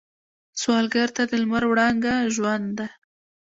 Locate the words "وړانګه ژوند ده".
1.69-2.87